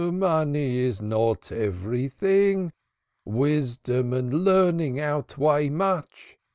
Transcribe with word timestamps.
"Money 0.01 0.79
is 0.79 0.99
not 0.99 1.51
everything. 1.51 2.73
Wisdom 3.23 4.13
and 4.13 4.33
learning 4.43 4.99
outweigh 4.99 5.69
much. 5.69 6.39